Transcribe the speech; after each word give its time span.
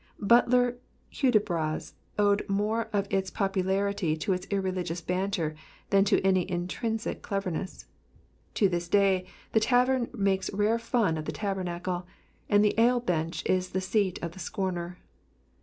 Butler's 0.19 0.79
Hudibras 1.11 1.93
owed 2.17 2.43
more 2.49 2.89
of 2.91 3.05
its 3.11 3.29
popularity 3.29 4.17
to 4.17 4.33
its 4.33 4.47
irreligious 4.49 4.99
banter 4.99 5.53
than 5.91 6.05
to 6.05 6.19
any 6.21 6.49
intrinsic 6.49 7.21
cleverness. 7.21 7.85
To 8.55 8.67
this 8.67 8.87
day 8.89 9.27
the 9.51 9.59
tavern 9.59 10.09
makes 10.11 10.51
rare 10.53 10.79
fun 10.79 11.19
of 11.19 11.25
the 11.25 11.31
tabernacle, 11.31 12.07
and 12.49 12.65
the 12.65 12.73
ale 12.81 12.99
bench 12.99 13.45
is 13.45 13.69
the 13.69 13.79
seat 13.79 14.17
of 14.23 14.31
the 14.31 14.39
scorner. 14.39 14.97